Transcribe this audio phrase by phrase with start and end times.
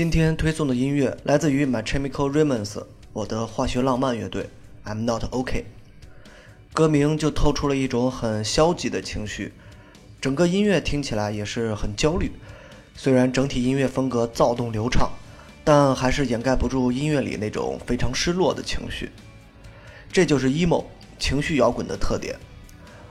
[0.00, 4.48] 今天推送的音乐来自于 My Chemical Romance，我的化学浪漫乐队。
[4.86, 5.66] I'm not OK。
[6.72, 9.52] 歌名就透出了一种很消极的情绪，
[10.18, 12.32] 整个音乐听起来也是很焦虑。
[12.94, 15.10] 虽然整体音乐风格躁动流畅，
[15.64, 19.10] 但还是掩盖不住音乐里那种非常失落的情绪。
[20.10, 20.86] 这就是 emo
[21.18, 22.34] 情绪摇滚的特点，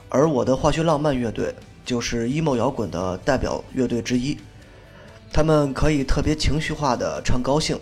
[0.08, 1.54] 而我的化学浪漫乐队
[1.84, 4.36] 就是 emo 摇滚的代表乐队之一。
[5.32, 7.78] 他们可以特别情绪化的唱高兴，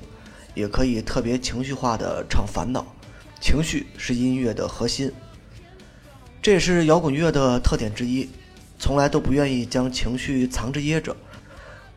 [0.55, 2.85] 也可以特别情绪化的唱烦恼。
[3.41, 5.11] 情绪是音乐的核心，
[6.43, 8.29] 这也是摇滚乐的特点之一，
[8.79, 11.17] 从来都不愿意将情绪藏着掖着，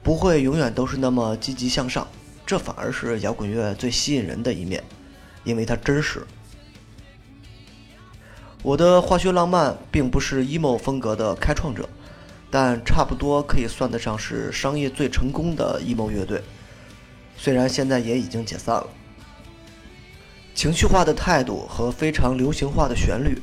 [0.02, 2.08] 不会永远都是那么积极向上，
[2.46, 4.84] 这反而是摇滚乐最吸引人的一面，
[5.44, 6.26] 因为它真实。
[8.64, 11.90] 我的化学浪漫并不是 emo 风格的开创者，
[12.52, 16.44] 但差不多可以算得上是商业最成功的 emo 乐队，
[17.38, 18.88] 虽然现在也已经解散了。
[20.54, 23.42] 情绪化的态度和非常流行化的旋律，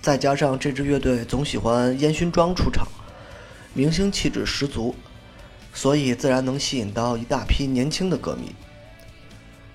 [0.00, 2.86] 再加上这支乐队总喜欢烟熏妆出场，
[3.74, 4.94] 明星气质十足，
[5.74, 8.54] 所以自然能吸引到一大批年轻的歌迷。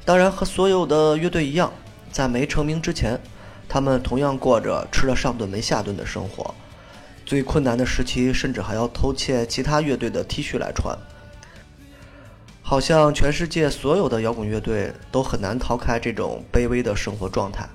[0.05, 1.73] 当然，和所有的乐队一样，
[2.09, 3.19] 在没成名之前，
[3.67, 6.55] 他们同样过着吃了上顿没下顿的生活，
[7.25, 10.97] 最困难的时期甚至还要偷窃其他乐队的 T 恤来穿。
[12.61, 17.67] 好像全世界所有的摇滚乐队都很难逃开这种卑微的生活状态，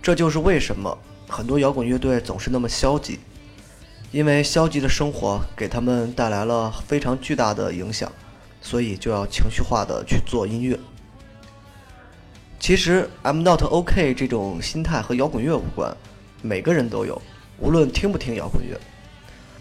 [0.00, 0.96] 这就是为什么
[1.28, 3.18] 很多摇滚乐队总是那么消极，
[4.12, 8.10] 因为消极的生活给他们带来了非常巨大的影响，
[8.62, 10.78] 所以就要情绪化的去做音乐。
[12.60, 15.96] 其实 I'm not OK 这种心态和摇滚乐无关，
[16.42, 17.20] 每个人都有，
[17.58, 18.78] 无论听不听摇滚乐，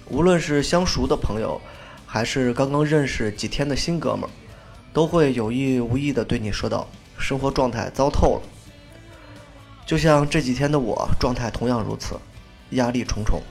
[0.09, 1.59] 无论是相熟的朋友。
[2.07, 4.29] 还是刚刚认识几天的新哥们儿，
[4.93, 6.87] 都会有意无意的对你说道
[7.19, 8.41] ：“生活状态糟透了。”
[9.85, 12.15] 就像这几天的我状态同样如此，
[12.69, 13.41] 压力重重。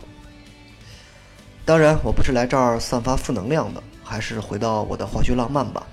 [1.66, 5.86] 当然，我不是来这儿散发负能量的，还是回到我的化学浪漫吧。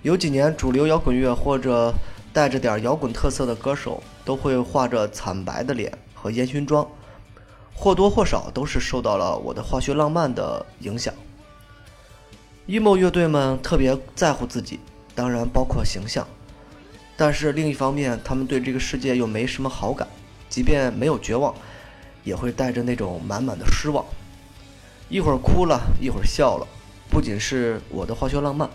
[0.00, 1.92] 有几年，主流摇滚乐或者
[2.32, 5.92] 带着点摇滚特色的歌手，都会画着惨白的脸
[6.22, 6.86] 和烟熏妆。
[7.74, 11.12] 或多或少都是受到了我的化学浪漫的影响。
[12.68, 14.78] emo 乐队们特别在乎自己，
[15.14, 16.24] 当然包括形象，
[17.16, 20.06] 但是另一方面，他们对这个世界又没什么好感，
[20.50, 21.52] 即便没有绝望，
[22.22, 24.04] 也会带着那种满满的失望，
[25.08, 26.66] 一会儿哭了，一会儿笑了。
[27.10, 28.68] 不仅是我的化学浪漫，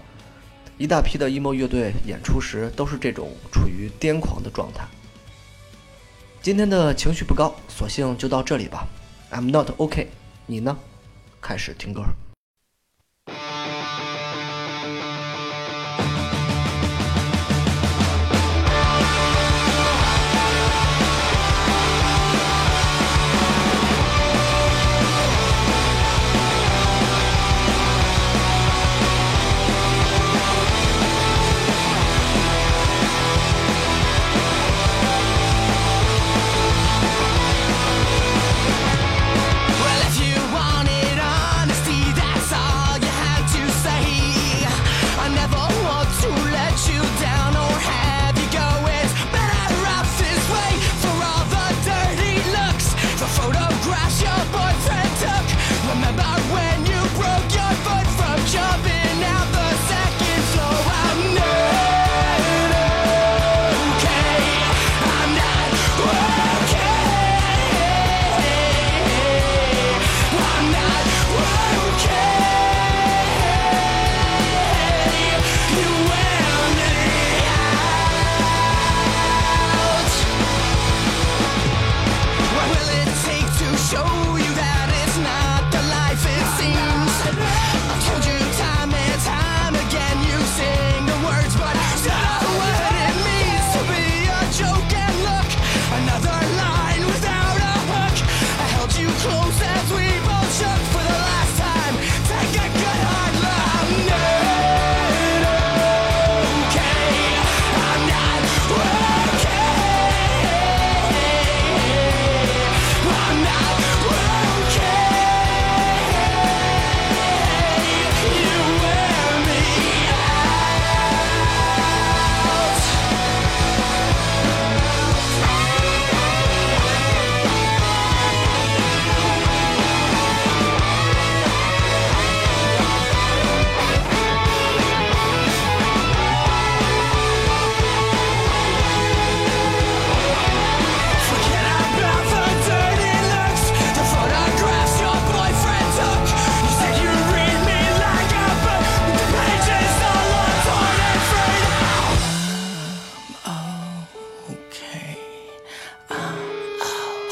[0.77, 4.85] 一大批的 emo 乐队演出时都是这种处于癫狂的状态。
[6.47, 8.87] 今天的情绪不高，索性就到这里吧。
[9.33, 10.07] I'm not OK，
[10.45, 10.77] 你呢？
[11.41, 12.03] 开始听歌。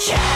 [0.07, 0.34] Yeah!